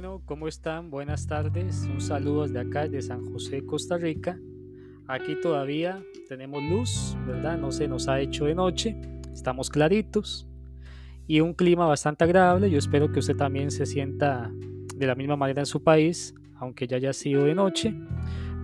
[0.00, 0.90] Bueno, ¿cómo están?
[0.90, 1.86] Buenas tardes.
[1.92, 4.40] Un saludo desde acá, de San José, Costa Rica.
[5.06, 7.58] Aquí todavía tenemos luz, ¿verdad?
[7.58, 8.96] No se nos ha hecho de noche.
[9.30, 10.48] Estamos claritos.
[11.26, 12.70] Y un clima bastante agradable.
[12.70, 14.50] Yo espero que usted también se sienta
[14.96, 17.94] de la misma manera en su país, aunque ya haya sido de noche.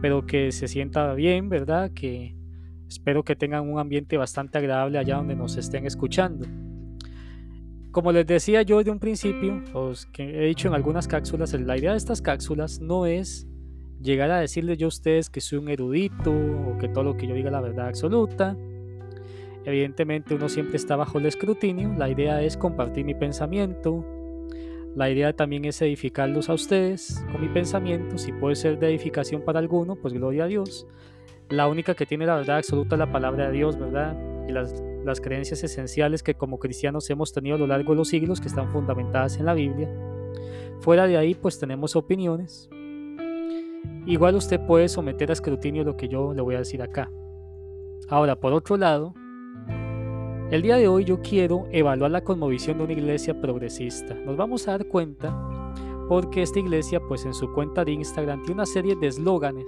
[0.00, 1.90] Pero que se sienta bien, ¿verdad?
[1.90, 2.34] Que
[2.88, 6.46] espero que tengan un ambiente bastante agradable allá donde nos estén escuchando.
[7.96, 11.78] Como les decía yo de un principio, os que he dicho en algunas cápsulas, la
[11.78, 13.46] idea de estas cápsulas no es
[14.02, 17.26] llegar a decirles yo a ustedes que soy un erudito o que todo lo que
[17.26, 18.54] yo diga es la verdad absoluta.
[19.64, 24.04] Evidentemente uno siempre está bajo el escrutinio, la idea es compartir mi pensamiento,
[24.94, 29.40] la idea también es edificarlos a ustedes con mi pensamiento, si puede ser de edificación
[29.40, 30.86] para alguno, pues gloria a Dios.
[31.48, 34.14] La única que tiene la verdad absoluta es la palabra de Dios, ¿verdad?
[34.46, 38.08] Y las las creencias esenciales que como cristianos hemos tenido a lo largo de los
[38.08, 39.90] siglos que están fundamentadas en la Biblia.
[40.80, 42.68] Fuera de ahí pues tenemos opiniones.
[44.06, 47.10] Igual usted puede someter a escrutinio lo que yo le voy a decir acá.
[48.08, 49.14] Ahora, por otro lado,
[50.50, 54.14] el día de hoy yo quiero evaluar la cosmovisión de una iglesia progresista.
[54.14, 55.34] Nos vamos a dar cuenta
[56.08, 59.66] porque esta iglesia pues en su cuenta de Instagram tiene una serie de eslóganes.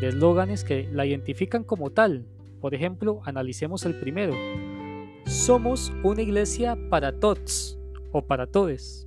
[0.00, 2.26] De eslóganes que la identifican como tal,
[2.60, 4.34] por ejemplo, analicemos el primero.
[5.26, 7.78] Somos una iglesia para todos
[8.12, 9.06] o para todes.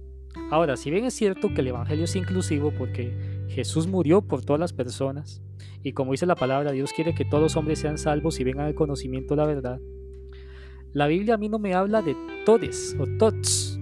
[0.50, 4.60] Ahora, si bien es cierto que el Evangelio es inclusivo porque Jesús murió por todas
[4.60, 5.42] las personas,
[5.84, 8.68] y como dice la palabra, Dios quiere que todos los hombres sean salvos y vengan
[8.68, 9.82] al conocimiento de la verdad,
[10.94, 12.16] la Biblia a mí no me habla de
[12.46, 13.80] todes o tots.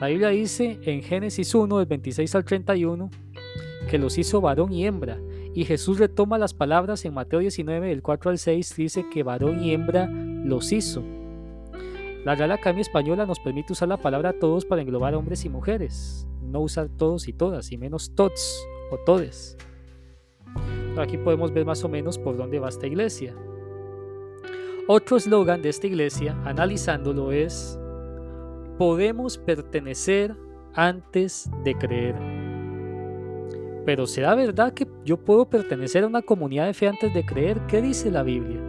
[0.00, 3.10] La Biblia dice en Génesis 1, del 26 al 31,
[3.90, 5.20] que los hizo varón y hembra,
[5.54, 9.62] y Jesús retoma las palabras en Mateo 19, del 4 al 6, dice que varón
[9.62, 11.02] y hembra los hizo.
[12.24, 16.26] La Real Academia Española nos permite usar la palabra todos para englobar hombres y mujeres,
[16.40, 19.58] no usar todos y todas, y menos tots o todes.
[20.96, 23.34] Aquí podemos ver más o menos por dónde va esta iglesia.
[24.88, 27.78] Otro eslogan de esta iglesia, analizándolo, es,
[28.78, 30.36] podemos pertenecer
[30.74, 32.41] antes de creer.
[33.84, 37.60] Pero ¿será verdad que yo puedo pertenecer a una comunidad de fe antes de creer?
[37.66, 38.60] ¿Qué dice la Biblia?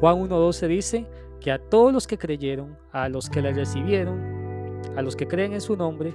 [0.00, 1.06] Juan 1.12 dice
[1.40, 5.52] que a todos los que creyeron, a los que le recibieron, a los que creen
[5.52, 6.14] en su nombre,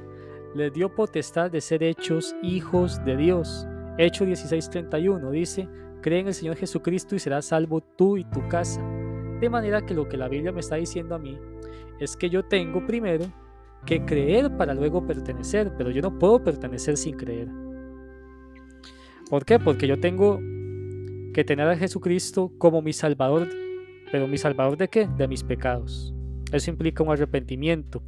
[0.56, 3.68] les dio potestad de ser hechos hijos de Dios.
[4.00, 5.70] Hecho 16.31 dice,
[6.02, 8.82] cree en el Señor Jesucristo y serás salvo tú y tu casa.
[9.40, 11.38] De manera que lo que la Biblia me está diciendo a mí
[12.00, 13.26] es que yo tengo primero
[13.86, 17.69] que creer para luego pertenecer, pero yo no puedo pertenecer sin creer.
[19.30, 19.60] ¿Por qué?
[19.60, 20.40] Porque yo tengo
[21.34, 23.48] que tener a Jesucristo como mi Salvador.
[24.12, 25.08] ¿Pero mi Salvador de qué?
[25.08, 26.14] De mis pecados.
[26.52, 28.02] Eso implica un arrepentimiento.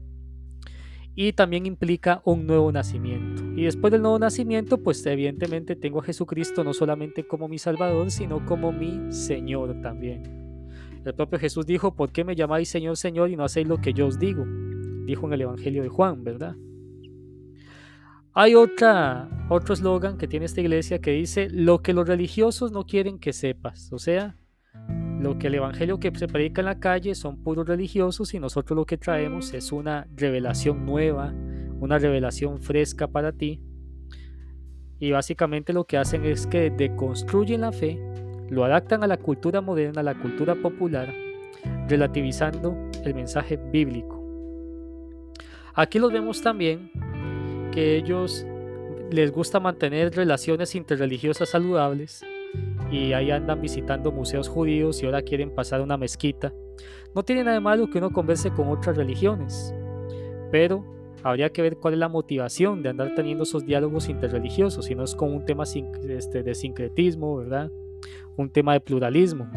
[1.14, 3.44] Y también implica un nuevo nacimiento.
[3.56, 8.10] Y después del nuevo nacimiento, pues evidentemente tengo a Jesucristo no solamente como mi Salvador,
[8.10, 10.24] sino como mi Señor también.
[11.06, 13.94] El propio Jesús dijo, ¿por qué me llamáis Señor, Señor y no hacéis lo que
[13.94, 14.46] yo os digo?
[15.06, 16.56] Dijo en el Evangelio de Juan, ¿verdad?
[18.34, 22.86] Hay otra, otro eslogan que tiene esta iglesia que dice, lo que los religiosos no
[22.86, 23.92] quieren que sepas.
[23.92, 24.38] O sea,
[25.20, 28.78] lo que el evangelio que se predica en la calle son puros religiosos y nosotros
[28.78, 31.34] lo que traemos es una revelación nueva,
[31.82, 33.60] una revelación fresca para ti.
[34.98, 38.00] Y básicamente lo que hacen es que deconstruyen la fe,
[38.50, 41.14] lo adaptan a la cultura moderna, a la cultura popular,
[41.90, 44.22] relativizando el mensaje bíblico.
[45.74, 46.92] Aquí los vemos también
[47.72, 48.46] que ellos
[49.10, 52.24] les gusta mantener relaciones interreligiosas saludables
[52.92, 56.54] y ahí andan visitando museos judíos y ahora quieren pasar una mezquita.
[57.16, 59.74] No tiene nada de malo que uno converse con otras religiones,
[60.52, 60.86] pero
[61.24, 65.04] habría que ver cuál es la motivación de andar teniendo esos diálogos interreligiosos, si no
[65.04, 67.72] es con un tema este, de sincretismo, ¿verdad?
[68.38, 69.50] Un tema de pluralismo.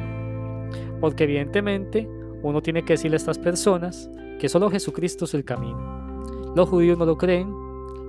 [1.01, 2.09] Porque evidentemente
[2.43, 6.13] uno tiene que decirle a estas personas que solo Jesucristo es el camino.
[6.55, 7.64] Los judíos no lo creen,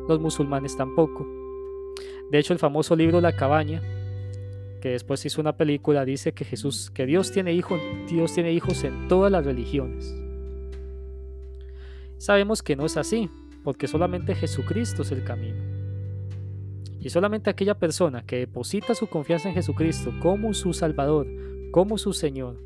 [0.08, 1.28] los musulmanes tampoco.
[2.30, 3.82] De hecho, el famoso libro La cabaña,
[4.82, 8.84] que después hizo una película, dice que Jesús, que Dios tiene hijos, Dios tiene hijos
[8.84, 10.16] en todas las religiones.
[12.18, 13.30] Sabemos que no es así,
[13.64, 15.58] porque solamente Jesucristo es el camino.
[17.00, 21.28] Y solamente aquella persona que deposita su confianza en Jesucristo como su Salvador,
[21.72, 22.58] como su Señor,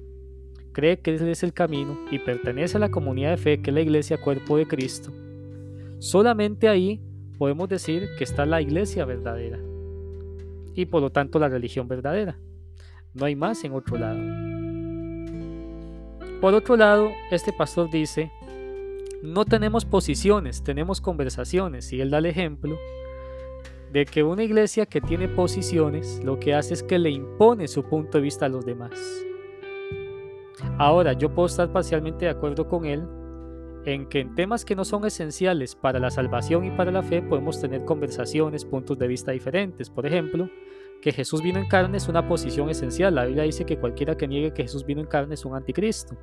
[0.72, 3.74] cree que Él es el camino y pertenece a la comunidad de fe que es
[3.74, 5.12] la iglesia cuerpo de Cristo,
[6.00, 7.02] solamente ahí
[7.40, 9.60] podemos decir que está la iglesia verdadera
[10.76, 12.38] y por lo tanto la religión verdadera.
[13.14, 14.20] No hay más en otro lado.
[16.42, 18.32] Por otro lado, este pastor dice,
[19.24, 21.92] no tenemos posiciones, tenemos conversaciones.
[21.92, 22.78] Y él da el ejemplo
[23.92, 27.84] de que una iglesia que tiene posiciones lo que hace es que le impone su
[27.84, 29.00] punto de vista a los demás.
[30.78, 33.08] Ahora, yo puedo estar parcialmente de acuerdo con él
[33.86, 37.22] en que en temas que no son esenciales para la salvación y para la fe
[37.22, 39.90] podemos tener conversaciones, puntos de vista diferentes.
[39.90, 40.50] Por ejemplo,
[41.02, 43.16] que Jesús vino en carne es una posición esencial.
[43.16, 46.18] La Biblia dice que cualquiera que niegue que Jesús vino en carne es un anticristo.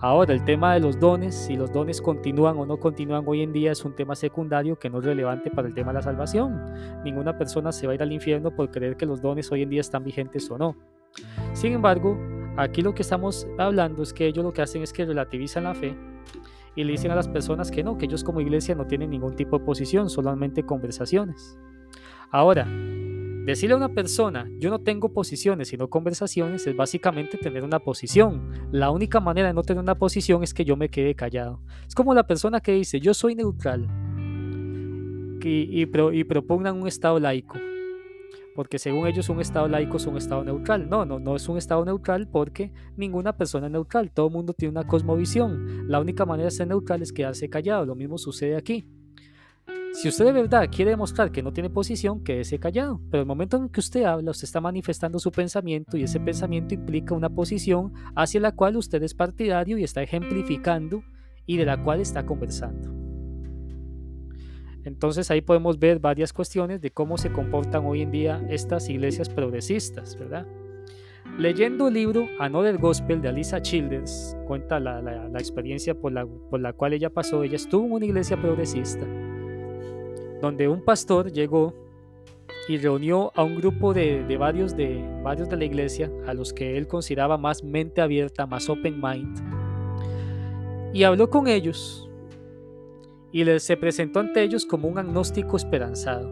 [0.00, 3.52] Ahora, el tema de los dones, si los dones continúan o no continúan hoy en
[3.52, 6.60] día, es un tema secundario que no es relevante para el tema de la salvación.
[7.04, 9.70] Ninguna persona se va a ir al infierno por creer que los dones hoy en
[9.70, 10.76] día están vigentes o no.
[11.52, 12.18] Sin embargo,
[12.56, 15.74] aquí lo que estamos hablando es que ellos lo que hacen es que relativizan la
[15.76, 15.96] fe
[16.76, 19.36] y le dicen a las personas que no, que ellos como iglesia no tienen ningún
[19.36, 21.58] tipo de posición, solamente conversaciones.
[22.30, 22.66] Ahora,
[23.44, 28.50] Decirle a una persona, yo no tengo posiciones sino conversaciones, es básicamente tener una posición.
[28.72, 31.60] La única manera de no tener una posición es que yo me quede callado.
[31.86, 33.86] Es como la persona que dice, yo soy neutral
[35.42, 37.58] y, y, propugnan un Estado laico.
[38.54, 40.88] Porque según ellos un Estado laico es un Estado neutral.
[40.88, 44.12] No, no, no es un Estado neutral porque ninguna persona es neutral.
[44.12, 45.88] Todo el mundo tiene una cosmovisión.
[45.88, 47.84] La única manera de ser neutral es quedarse callado.
[47.84, 48.86] Lo mismo sucede aquí.
[49.94, 53.00] Si usted de verdad quiere demostrar que no tiene posición, quédese callado.
[53.10, 56.74] Pero el momento en que usted habla, usted está manifestando su pensamiento y ese pensamiento
[56.74, 61.02] implica una posición hacia la cual usted es partidario y está ejemplificando
[61.46, 63.03] y de la cual está conversando.
[64.84, 69.28] Entonces ahí podemos ver varias cuestiones de cómo se comportan hoy en día estas iglesias
[69.28, 70.46] progresistas, ¿verdad?
[71.38, 76.72] Leyendo el libro Another Gospel de Alisa Childers, cuenta la, experiencia por la, por la
[76.72, 77.42] cual ella pasó.
[77.42, 79.06] Ella estuvo en una iglesia progresista
[80.40, 81.74] donde un pastor llegó
[82.68, 86.76] y reunió a un grupo de, varios, de varios de la iglesia, a los que
[86.76, 89.38] él consideraba más mente abierta, más open mind,
[90.92, 92.08] y habló con ellos
[93.34, 96.30] y les, se presentó ante ellos como un agnóstico esperanzado,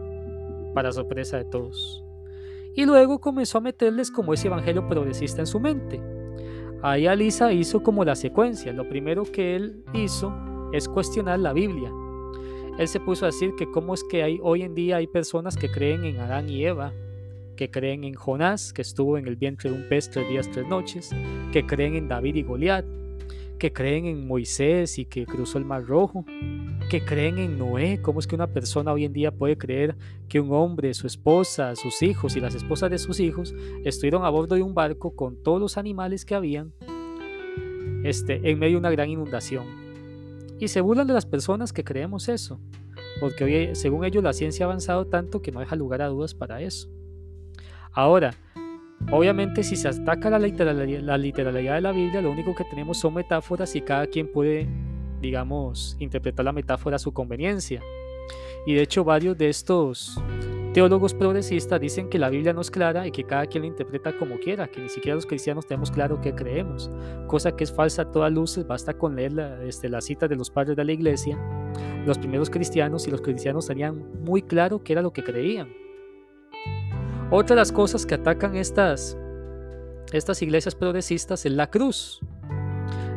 [0.72, 2.04] para sorpresa de todos.
[2.76, 6.00] Y luego comenzó a meterles como ese evangelio progresista en su mente.
[6.80, 8.72] Ahí Alisa hizo como la secuencia.
[8.72, 10.32] Lo primero que él hizo
[10.72, 11.90] es cuestionar la Biblia,
[12.78, 15.56] él se puso a decir que cómo es que hay, hoy en día hay personas
[15.56, 16.94] que creen en Adán y Eva,
[17.56, 20.66] que creen en Jonás, que estuvo en el vientre de un pez tres días, tres
[20.68, 21.10] noches,
[21.52, 22.86] que creen en David y Goliat,
[23.62, 26.24] que creen en Moisés y que cruzó el Mar Rojo,
[26.90, 28.02] que creen en Noé.
[28.02, 29.96] ¿Cómo es que una persona hoy en día puede creer
[30.28, 33.54] que un hombre, su esposa, sus hijos y las esposas de sus hijos
[33.84, 36.72] estuvieron a bordo de un barco con todos los animales que habían
[38.02, 39.64] este, en medio de una gran inundación?
[40.58, 42.58] Y se burlan de las personas que creemos eso,
[43.20, 46.34] porque hoy, según ellos la ciencia ha avanzado tanto que no deja lugar a dudas
[46.34, 46.88] para eso.
[47.92, 48.34] Ahora,
[49.10, 52.98] obviamente si se ataca la literalidad, la literalidad de la Biblia, lo único que tenemos
[52.98, 54.68] son metáforas y cada quien puede,
[55.20, 57.82] digamos, interpretar la metáfora a su conveniencia.
[58.66, 60.22] Y de hecho varios de estos
[60.72, 64.16] Teólogos progresistas dicen que la Biblia no es clara y que cada quien la interpreta
[64.16, 66.90] como quiera, que ni siquiera los cristianos tenemos claro qué creemos,
[67.26, 70.36] cosa que es falsa a todas luces, basta con leer la, este, la cita de
[70.36, 71.38] los padres de la iglesia,
[72.06, 75.81] los primeros cristianos, y los cristianos tenían muy claro qué era lo que creían.
[77.34, 79.16] Otra de las cosas que atacan estas,
[80.12, 82.20] estas iglesias progresistas es la cruz.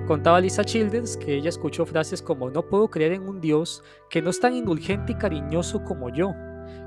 [0.08, 4.22] Contaba Lisa Childers que ella escuchó frases como no puedo creer en un Dios que
[4.22, 6.34] no es tan indulgente y cariñoso como yo,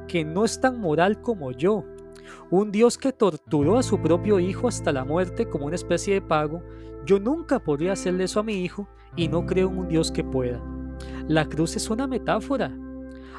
[0.07, 1.85] que no es tan moral como yo.
[2.51, 6.23] Un Dios que torturó a su propio hijo hasta la muerte como una especie de
[6.23, 6.63] pago.
[7.05, 10.25] Yo nunca podría hacerle eso a mi hijo y no creo en un Dios que
[10.25, 10.63] pueda.
[11.27, 12.75] La cruz es una metáfora.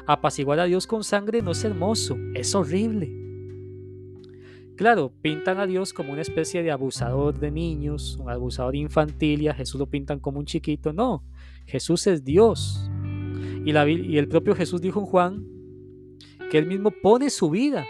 [0.06, 3.19] Apaciguar a Dios con sangre no es hermoso, es horrible.
[4.80, 9.48] Claro, pintan a Dios como una especie de abusador de niños, un abusador infantil y
[9.48, 10.94] a Jesús lo pintan como un chiquito.
[10.94, 11.22] No,
[11.66, 12.90] Jesús es Dios.
[13.66, 15.46] Y, y el propio Jesús dijo en Juan
[16.50, 17.84] que Él mismo pone su vida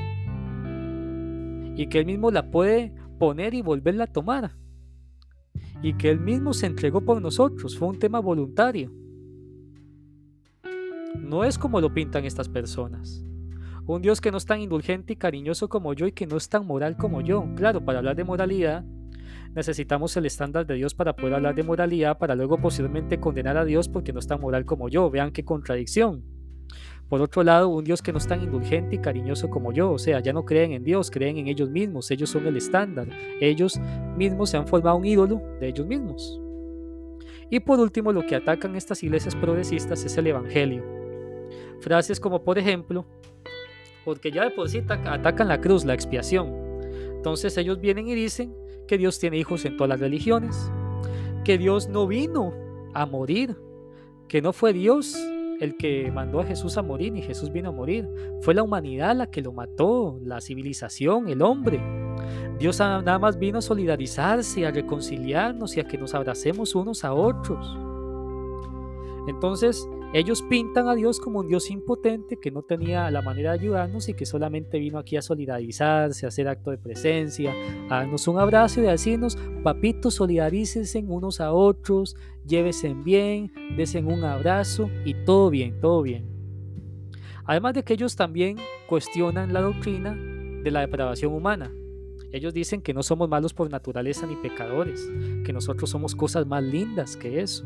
[1.76, 4.56] y que Él mismo la puede poner y volverla a tomar
[5.84, 8.92] y que Él mismo se entregó por nosotros, fue un tema voluntario.
[11.20, 13.24] No es como lo pintan estas personas.
[13.86, 16.48] Un Dios que no es tan indulgente y cariñoso como yo y que no es
[16.48, 17.46] tan moral como yo.
[17.56, 18.84] Claro, para hablar de moralidad
[19.54, 23.64] necesitamos el estándar de Dios para poder hablar de moralidad, para luego posiblemente condenar a
[23.64, 25.10] Dios porque no es tan moral como yo.
[25.10, 26.24] Vean qué contradicción.
[27.08, 29.98] Por otro lado, un Dios que no es tan indulgente y cariñoso como yo, o
[29.98, 33.08] sea, ya no creen en Dios, creen en ellos mismos, ellos son el estándar,
[33.40, 33.80] ellos
[34.16, 36.40] mismos se han formado un ídolo de ellos mismos.
[37.50, 40.84] Y por último, lo que atacan estas iglesias progresistas es el Evangelio.
[41.80, 43.06] Frases como, por ejemplo,
[44.04, 46.52] porque ya de por sí atacan la cruz, la expiación.
[47.16, 48.54] Entonces ellos vienen y dicen
[48.88, 50.70] que Dios tiene hijos en todas las religiones,
[51.44, 52.52] que Dios no vino
[52.94, 53.56] a morir
[54.30, 55.16] que no fue Dios
[55.58, 58.08] el que mandó a Jesús a morir, ni Jesús vino a morir.
[58.42, 61.82] Fue la humanidad la que lo mató, la civilización, el hombre.
[62.56, 67.12] Dios nada más vino a solidarizarse, a reconciliarnos y a que nos abracemos unos a
[67.12, 67.76] otros.
[69.26, 73.60] Entonces, ellos pintan a Dios como un Dios impotente que no tenía la manera de
[73.60, 77.54] ayudarnos y que solamente vino aquí a solidarizarse, a hacer acto de presencia,
[77.88, 84.06] a darnos un abrazo y a decirnos, papitos, solidarícense unos a otros, llévense bien, desen
[84.06, 86.26] un abrazo y todo bien, todo bien.
[87.44, 88.56] Además de que ellos también
[88.88, 90.16] cuestionan la doctrina
[90.62, 91.72] de la depravación humana.
[92.32, 95.08] Ellos dicen que no somos malos por naturaleza ni pecadores,
[95.44, 97.64] que nosotros somos cosas más lindas que eso.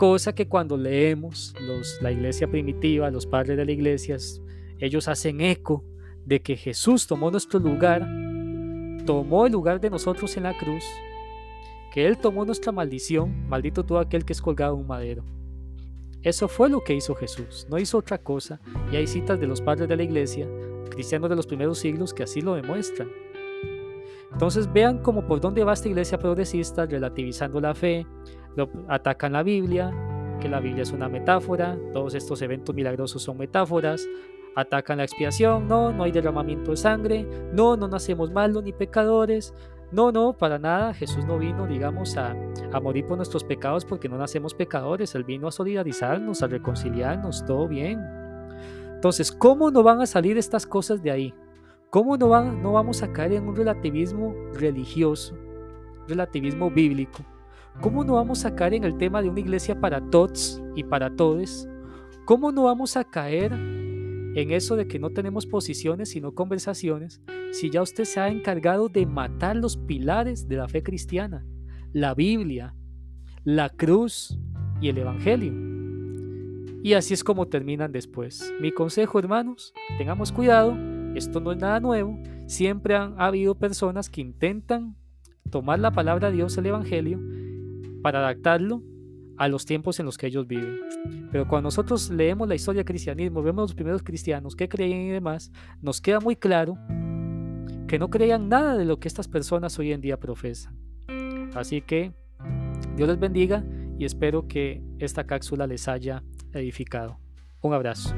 [0.00, 4.16] Cosa que cuando leemos los, la iglesia primitiva, los padres de la iglesia,
[4.78, 5.84] ellos hacen eco
[6.24, 8.08] de que Jesús tomó nuestro lugar,
[9.04, 10.84] tomó el lugar de nosotros en la cruz,
[11.92, 15.22] que Él tomó nuestra maldición, maldito todo aquel que es colgado en un madero.
[16.22, 18.58] Eso fue lo que hizo Jesús, no hizo otra cosa,
[18.90, 20.48] y hay citas de los padres de la iglesia,
[20.88, 23.10] cristianos de los primeros siglos, que así lo demuestran.
[24.32, 28.06] Entonces vean cómo por dónde va esta iglesia progresista relativizando la fe,
[28.88, 29.92] atacan la Biblia,
[30.40, 34.06] que la Biblia es una metáfora, todos estos eventos milagrosos son metáforas,
[34.56, 39.54] atacan la expiación, no, no hay derramamiento de sangre, no, no nacemos malos ni pecadores,
[39.92, 42.36] no, no, para nada, Jesús no vino, digamos, a,
[42.72, 47.44] a morir por nuestros pecados porque no nacemos pecadores, Él vino a solidarizarnos, a reconciliarnos,
[47.44, 48.00] todo bien.
[48.94, 51.34] Entonces, ¿cómo no van a salir estas cosas de ahí?
[51.90, 55.34] ¿Cómo no, van, no vamos a caer en un relativismo religioso,
[56.06, 57.24] relativismo bíblico?
[57.80, 61.16] ¿Cómo no vamos a caer en el tema de una iglesia para todos y para
[61.16, 61.68] todes?
[62.26, 67.22] ¿Cómo no vamos a caer en eso de que no tenemos posiciones sino conversaciones
[67.52, 71.46] si ya usted se ha encargado de matar los pilares de la fe cristiana,
[71.92, 72.74] la Biblia,
[73.44, 74.38] la cruz
[74.80, 75.52] y el Evangelio?
[76.82, 78.52] Y así es como terminan después.
[78.60, 80.76] Mi consejo, hermanos, tengamos cuidado,
[81.14, 84.96] esto no es nada nuevo, siempre han habido personas que intentan
[85.50, 87.20] tomar la palabra de Dios, el Evangelio,
[88.02, 88.82] para adaptarlo
[89.36, 90.80] a los tiempos en los que ellos viven.
[91.32, 95.10] Pero cuando nosotros leemos la historia del cristianismo, vemos los primeros cristianos que creían y
[95.10, 96.76] demás, nos queda muy claro
[97.88, 100.76] que no creían nada de lo que estas personas hoy en día profesan.
[101.54, 102.12] Así que
[102.96, 103.64] Dios les bendiga
[103.98, 107.18] y espero que esta cápsula les haya edificado.
[107.62, 108.14] Un abrazo.